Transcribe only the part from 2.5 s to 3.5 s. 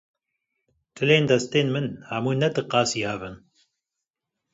di qasî hevin.